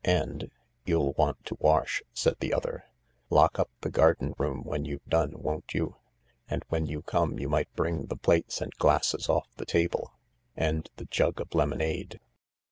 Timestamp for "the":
2.39-2.55, 3.81-3.91, 8.07-8.17, 9.57-9.65, 10.95-11.05